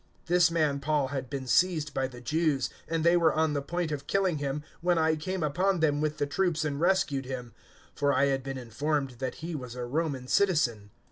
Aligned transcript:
023:027 0.23 0.27
This 0.29 0.49
man 0.49 0.79
Paul 0.79 1.07
had 1.09 1.29
been 1.29 1.45
seized 1.45 1.93
by 1.93 2.07
the 2.07 2.21
Jews, 2.21 2.71
and 2.87 3.03
they 3.03 3.15
were 3.15 3.35
on 3.35 3.53
the 3.53 3.61
point 3.61 3.91
of 3.91 4.07
killing 4.07 4.39
him, 4.39 4.63
when 4.79 4.97
I 4.97 5.15
came 5.15 5.43
upon 5.43 5.79
them 5.79 6.01
with 6.01 6.17
the 6.17 6.25
troops 6.25 6.65
and 6.65 6.79
rescued 6.79 7.25
him, 7.25 7.53
for 7.93 8.11
I 8.11 8.25
had 8.25 8.41
been 8.41 8.57
informed 8.57 9.17
that 9.19 9.35
he 9.45 9.53
was 9.53 9.75
a 9.75 9.85
Roman 9.85 10.27
citizen. 10.27 10.89